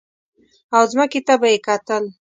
او 0.75 0.83
ځمکې 0.91 1.19
ته 1.27 1.33
به 1.39 1.47
یې 1.53 1.57
کتل. 1.67 2.03